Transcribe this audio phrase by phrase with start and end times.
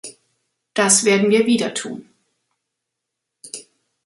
[0.73, 2.09] Das werden wir wieder tun.